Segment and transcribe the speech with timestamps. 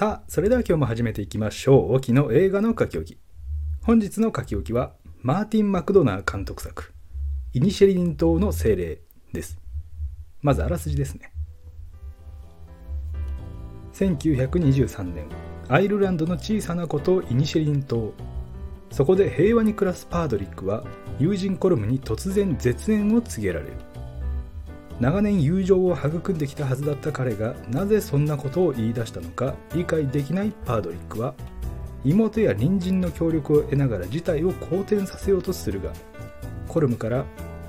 [0.00, 1.94] さあ、それでは今日も始めていきましょう。
[1.94, 3.18] 沖の映画の書き置き。
[3.82, 6.94] 本日の書き置きは、マーティン・マクドナー監督作、
[7.52, 9.02] イニシェリン島の精霊
[9.34, 9.58] です。
[10.40, 11.30] まずあらすじですね。
[13.92, 15.26] 1923年、
[15.68, 18.14] アイルランドの小さな孤島イニシェリン島。
[18.90, 20.82] そこで平和に暮らすパードリックは、
[21.18, 23.89] 友人コルムに突然絶縁を告げられる。
[25.00, 31.34] 長年友情を育んできたはずだった彼がなぜそんなことを言い出したのか理解できないパードリックは
[32.04, 35.92] 妹や隣人の協力を得ながら事態を好転させようとするが
[36.68, 37.24] コルムから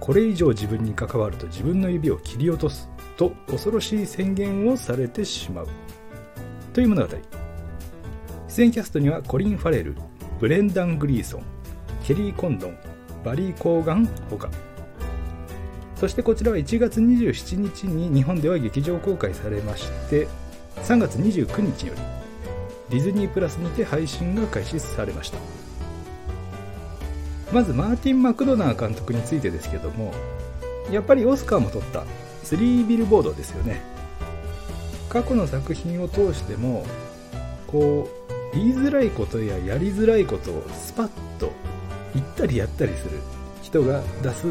[0.00, 5.68] これ以上自分に関わると自分の指を切り落とすと恐ろしい宣言をされてしまう。
[6.72, 7.14] という物語。
[8.48, 9.96] 出演キャストにはコリン・ファレル
[10.38, 11.42] ブレンダン・グリーソン
[12.04, 12.78] ケリー・コンドン
[13.24, 14.48] バリー・コーガンほか。
[15.96, 20.28] そしてこちらは1月27日に日本では劇場公開されまして
[20.76, 22.00] 3月29日より
[22.90, 25.38] ディズニープラスにて配信が開始されました。
[27.52, 30.12] まずマーティン・マクドナー監督についてですけども
[30.90, 32.04] やっぱりオスカーも取った
[32.44, 33.80] 3ビルボードですよね。
[35.08, 36.84] 過去の作品を通しても
[37.66, 38.08] こ
[38.52, 41.08] う言いづらいことややりづらいことをスパッ
[41.38, 41.52] と
[42.14, 43.20] 言ったりやったりする
[43.62, 44.46] 人が出す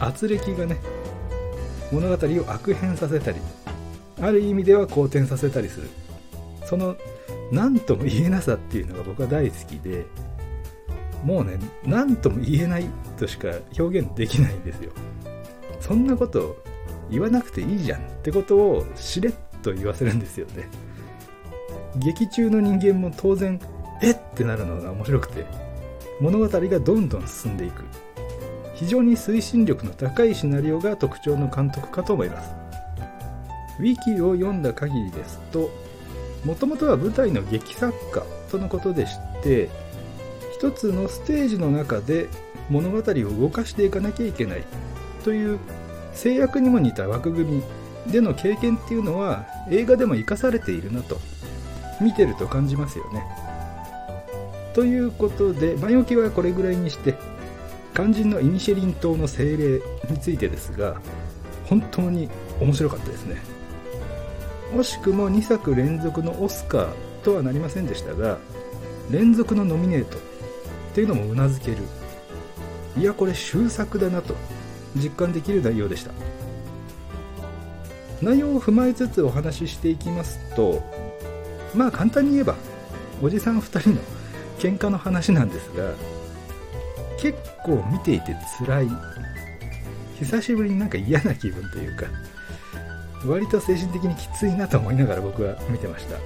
[0.00, 0.78] 圧力がね
[1.92, 3.40] 物語を悪変させたり
[4.20, 5.88] ある意味では好転させたりする。
[6.64, 6.96] その
[7.50, 10.06] 何とも言えなさっていうのが僕は大好きで
[11.24, 12.86] もうね何とも言えない
[13.18, 13.48] としか
[13.78, 14.92] 表現できないんですよ。
[15.80, 16.62] そんなこと
[17.10, 20.68] 言わなくていいじゃんってことをしれっと言わせるんですよね。
[21.96, 23.58] 劇中の人間も当然
[24.00, 25.44] えってなるのが面白くて
[26.20, 27.82] 物語がどんどん進んでいく。
[28.80, 32.54] 非常に推進力の高いシナリオが特徴の監督かと思います
[33.78, 35.70] ウィキを読んだ限りですと
[36.46, 39.68] もともとは舞台の劇作家とのことでして
[40.54, 42.28] 一つのステージの中で
[42.70, 44.64] 物語を動かしていかなきゃいけない
[45.24, 45.58] という
[46.14, 47.62] 制約にも似た枠組
[48.06, 51.18] みでの経験っていうのは映画でも生かされているなと
[52.00, 53.22] 見てると感じますよね。
[54.74, 57.14] ということで前置きはこれぐらいにして
[58.00, 60.98] 肝心のイニシェリン島の精霊についてですが
[61.66, 63.36] 本当に面白かったですね。
[64.72, 68.38] 惜しくも2作連続のオスカーとはなりませんでしたが
[69.10, 70.20] 連続のノミネートっ
[70.94, 71.76] ていうのもうなずける。
[72.96, 74.34] いやこれ終作だなと
[74.96, 76.12] 実感できる内容でした。
[78.22, 80.82] 内容を踏まえつつお話ししていきますと
[81.74, 82.54] まあ簡単に言えば
[83.22, 83.96] おじさん2人の
[84.58, 86.19] 喧嘩の話なんですが
[87.20, 88.88] 結構見ていて辛い。
[90.18, 92.06] 久しぶりになんか嫌な気分というか
[93.24, 96.16] 割と精神的にきついなと思いながら僕は見てました。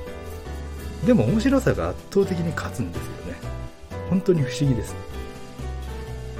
[1.06, 3.38] でも面白さが圧倒的に勝つんですよね。
[4.10, 4.94] 本当に不思議です。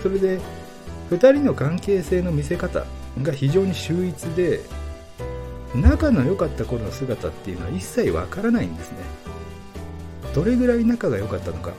[0.03, 0.41] それで
[1.11, 2.85] 2人の関係性の見せ方
[3.23, 4.61] が非常に秀逸で
[5.75, 8.99] 仲の良かった頃の姿っていうのは一切わからないんですね。
[10.35, 11.73] どれぐらい仲が良かったのか。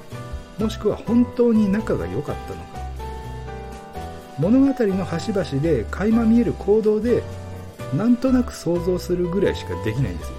[0.60, 2.86] もしくは本当に仲が良かったのか。
[4.40, 7.24] 物語の端々で垣間見える行動で
[7.98, 10.36] なんとなく想像するぐらいしかできないんですよ。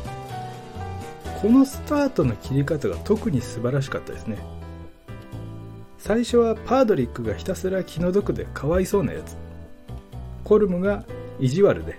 [1.40, 4.38] このスタートの切り方が特に素晴らしかったですね。
[5.98, 9.36] 最初はパードリックがひたすら気の毒でかわいそうなやつ。
[10.44, 11.04] コルムが
[11.40, 11.98] 意地悪で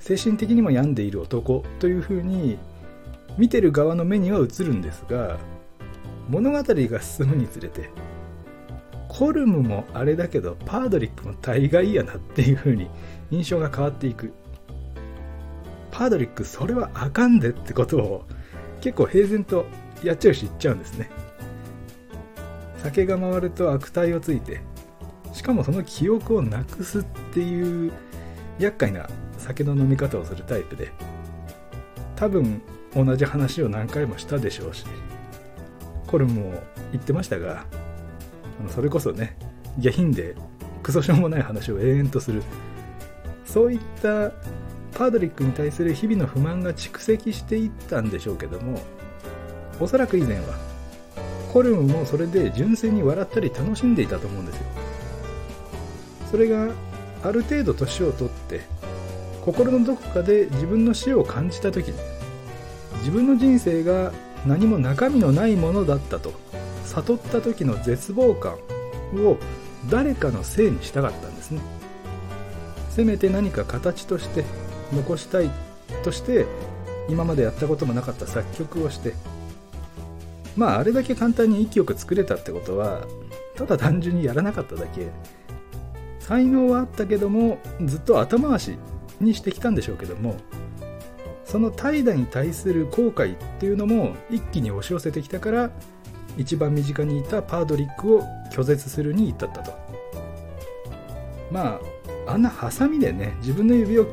[0.00, 2.58] 精神的にも病んでいる男というふうに
[3.38, 5.38] 見てる側の目には映るんですが
[6.28, 7.90] 物語が進むにつれて
[9.08, 12.90] コルムもあれだけどパードリックも大概やなっていう風に
[13.30, 14.32] 印象が変わっていく。
[15.90, 18.26] パードリックそれはあかんでってことを
[18.82, 19.64] 結構平然と
[20.04, 21.08] やっちゃうし言っちゃうんですね。
[22.82, 24.60] 酒が回ると悪態をついて
[25.32, 27.92] しかもその記憶をなくすっていう
[28.58, 29.08] 厄介な
[29.38, 30.92] 酒の飲み方をするタイプで
[32.14, 32.60] 多分
[32.94, 34.84] 同じ話を何回もしたでしょうし
[36.06, 36.62] コルムも
[36.92, 37.64] 言ってましたが
[38.68, 39.36] それこそね
[39.78, 40.34] 下品で
[40.82, 42.42] クソしょうもない話を延々とする。
[43.44, 44.30] そういった
[44.92, 48.80] パードリックに対する日々の不満が蓄積していったんでしょうけども
[49.80, 50.58] おそらく以前は
[51.52, 54.62] コルムもそれで純粋に笑ったり楽しんでいたと思うんですよ。
[56.30, 56.68] それが
[57.22, 58.60] ある程度年を取って
[59.44, 61.94] 心のどこかで自分の死を感じた時に
[62.98, 64.12] 自分の人生が
[64.46, 66.32] 何も中身のないものだったと
[66.84, 68.54] 悟った時の絶望感
[69.14, 69.38] を
[69.90, 71.60] 誰かのせいにしたかったんですね。
[72.90, 74.44] せめて何か形として
[74.92, 75.50] 残したい
[76.02, 76.46] として
[77.08, 79.14] 今までやったこともなかった作曲をして
[80.56, 83.06] まああれだけ簡単に息よく作れたってことは
[83.56, 85.08] ただ単純にやらなかっただけ。
[86.26, 88.76] 才能はあったけどもずっと後回し
[89.20, 90.34] にしてきたんでしょうけども
[91.46, 95.70] その怠惰に対する後悔っていうのも一気に押し寄せてきたから
[96.36, 99.72] 一番身近にいたパードリックを拒絶するに至ったと。
[101.50, 101.80] ま
[102.26, 104.06] ああんなハサミでね自分の指を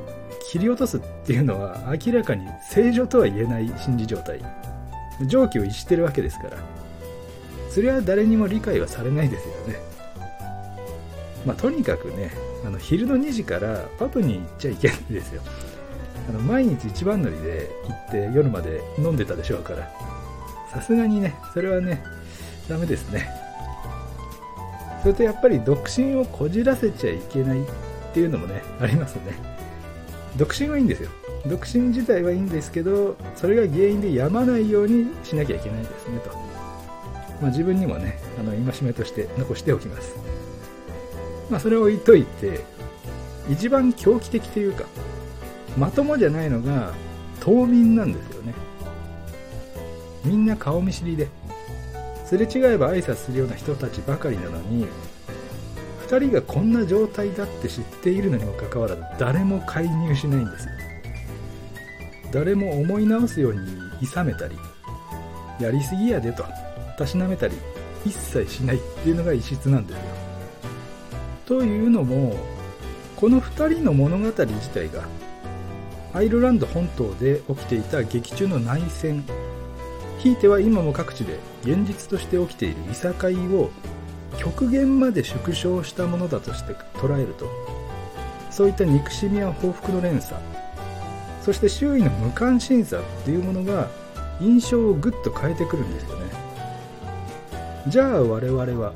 [0.52, 4.40] 切り落とすっていうのは明らかに正常とは言えない心理状態。
[5.28, 6.58] 常軌を逸してるわけですから。
[7.70, 9.80] それは誰にも理解はされないですよね。
[11.46, 12.32] まあとにかくね
[12.64, 15.42] あの昼の2時からパブに行っちゃいけないんですよ。
[16.30, 19.92] あの毎日一番乗りで行って夜まで飲んでたでしょうから。
[20.72, 22.04] さすがにねそれはね
[22.68, 23.30] ダメですね。
[25.02, 27.66] それとやっぱり独身をこじらせちゃいけないっ
[28.14, 29.34] ていうのもねありますね。
[30.38, 31.10] 独身はいいんですよ。
[31.46, 36.30] 独身自体はいいんですけどそれが原因で病まないようにしなきゃいけないですねと、
[37.42, 40.16] まあ、自分にもねあの戒めとして残しておきます。
[41.52, 42.66] まあそれを置いといて
[43.50, 44.86] 一番狂気的というか
[45.78, 46.94] まともじゃないのが
[47.40, 48.54] 島民なんですよね。
[50.24, 51.28] みんな顔見知りで。
[52.25, 54.88] すれ違えば挨拶するような人たちばかりなのに
[56.08, 60.68] 2人がこんな状態だって知っているのにもかかわらず誰も介入しないんです
[62.31, 63.60] 誰も思い直すように
[64.02, 64.58] 諌めたり
[65.60, 66.44] やりすぎやでと
[66.98, 67.56] たしなめたり
[68.04, 70.04] 一切しないっていうのが異質なんですよ。
[71.46, 72.36] というのも
[73.16, 75.04] この2人の物語自体が
[76.13, 79.24] アイルランド本島で起きていた劇中の内戦。
[80.19, 83.71] ひいては今も各地で現実として起きているいさかいを
[84.38, 87.50] 極限まで縮小したものだとして捉えると。
[88.51, 90.39] そういった憎しみや報復の連鎖。
[91.42, 93.89] そして周囲の無関心さっていうものが
[94.39, 96.25] 印象をぐっと変えてくるんですよね。
[97.88, 98.94] じゃあ我々は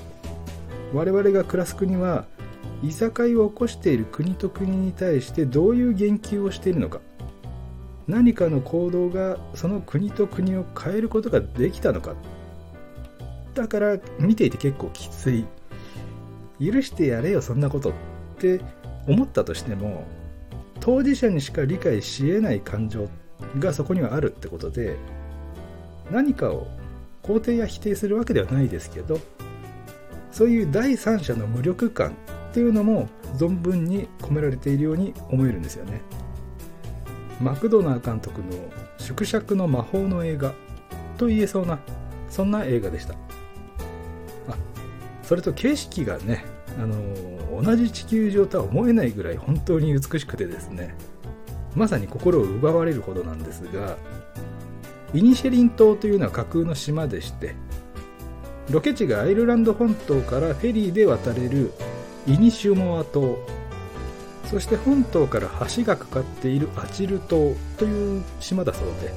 [0.94, 2.26] 我々が暮らす国は
[2.84, 7.00] いさかいを起こしている国と国に対してどういう言及をしているのか。
[8.08, 12.16] 何かの行動がその国と国を変えることができたのか。
[13.54, 15.46] だから見ていて結構きつい。
[16.60, 17.94] 許してやれよそんなことっ
[18.40, 18.62] て
[19.08, 20.06] 思ったとしても
[20.80, 23.10] 当事者にしか理解しえない感情
[23.60, 24.98] がそこにはあるってことで
[26.12, 26.68] 何かを
[27.24, 29.20] 肯定や否定するわけではないですけど
[30.32, 32.16] そういう第三者の無力感
[32.58, 36.02] っていうのも存分に込められているように思えるんですよね。
[37.40, 38.48] マクドナー監督の
[38.98, 40.56] 縮尺の魔法の映画
[41.20, 41.78] と言えそうな
[42.32, 43.14] そんな映画でした。
[43.14, 44.58] あ
[45.22, 46.46] それと景色がね
[46.80, 50.96] あの同じ地球上とは思えないぐらい本当に美しくてですね
[51.76, 53.98] まさに心を奪われるほどなんですが
[55.14, 57.54] イニシェリン島というのは架空の島でして
[58.72, 61.72] ロケ地がアイルランド本島からフェリーで渡れる
[62.28, 63.38] イニシュモア島。
[64.46, 69.14] そして本島から橋がかかっているアチル島という島だそうで。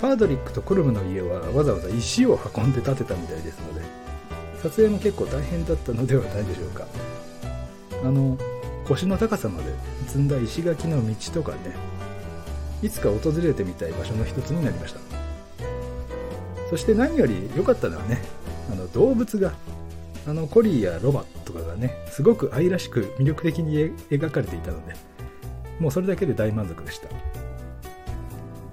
[0.00, 3.80] パードリックとコルムの家はわざわざ石を運んで建てたみたいですので
[4.62, 6.86] 撮影も結構大変だったのではないでしょうか。
[8.04, 8.36] あの
[8.86, 9.72] 腰の高さまで
[10.06, 11.58] 積んだ石垣の道とかね
[12.82, 15.00] いつか訪れてみたい場所の一つになりました。
[16.68, 18.22] そして何より良かったのはね
[18.70, 19.54] あの動物が
[20.28, 21.24] あのコリーやロバ。
[21.76, 23.74] ねすごく愛らしく魅力的に
[24.10, 24.94] 描かれていたので
[25.80, 27.08] もうそれだけで大満足でした。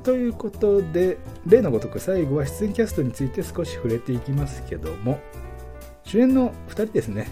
[0.04, 5.20] ということで例のごとく最後は出演キャストについて少し触れていきますけども
[6.04, 7.28] 主演の2人ですね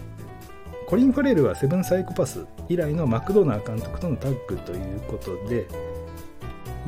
[0.87, 5.67] コリン・ファレルはセブンサイコパス以来のマクドナー監督とのタッグということで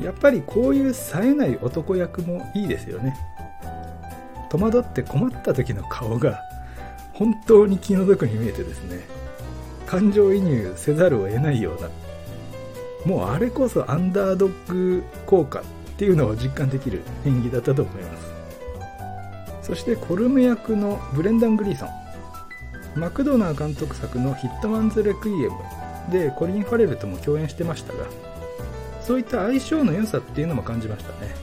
[0.02, 3.14] やっぱりこういう冴えない男役もいいですよね。
[4.50, 6.40] 戸惑って困った時の顔が
[7.14, 9.06] 本当に気の毒に見えてですね
[9.86, 11.88] 感情移入せざるを得ないような
[13.04, 15.62] もうあれこそアンダードッグ効果っ
[15.96, 18.34] ていうのを実感できる演技だったと思います。
[19.64, 25.52] そしてコルム役のブレンダン・グリーソンマクドナー監督作の「ヒットマンズ・レクイエム」
[26.12, 28.04] でコリン・ファレルとも共演してましたが
[29.00, 31.34] そういった相性の良さっていうのも感じましたね。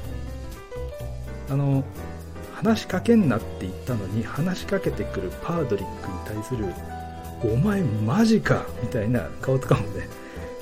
[1.50, 1.84] あの
[2.64, 6.66] 話しかけんなって言ったのに話しかけてくるパードリックに対する
[7.44, 10.08] 「お前マジか!」みたいな顔とかもね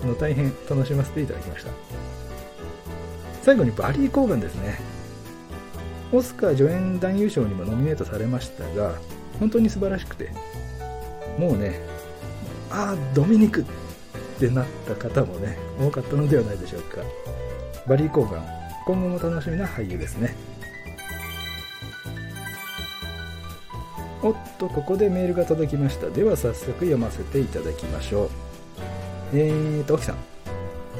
[0.01, 1.71] あの大変楽しませていただきました。
[3.43, 4.79] 最後にバリー・コーガンですね。
[6.11, 8.93] オスカー助演男優賞にもノミネートされましたが
[9.39, 10.31] 本当に素晴らしくて
[11.37, 11.79] もうね
[12.71, 13.65] ああドミニクっ
[14.39, 17.01] てなった方もね多かったのではないでしょうか。
[17.87, 18.45] バリー・コーガン
[18.85, 20.33] 今後も楽しみな俳優ですね。
[24.21, 26.09] おっとここでメールが届きました。
[26.09, 28.29] では早速読ませていただきましょう。
[29.33, 30.15] えーと沖さん。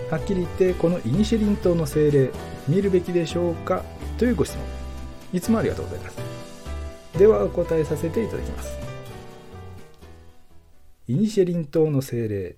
[0.10, 2.32] はっきり言ってこのイニシェリン島の精霊
[2.68, 3.84] 見るべきでしょうか
[4.18, 4.64] というご質問。
[5.34, 6.18] いつもありがとうございます。
[7.18, 8.78] ではお答えさせていただきます。
[11.08, 12.56] イニシェリン島の精霊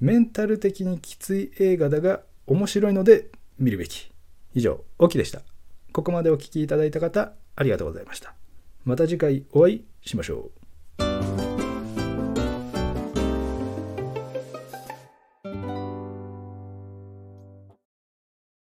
[0.00, 4.10] メンタル的にきつい映画だが面白いので見るべき。
[4.54, 5.42] 以上オキでした。
[5.92, 8.34] ここまでお聴きいただいた方ありがとうございました。
[8.84, 10.63] また次回お会いしましょう。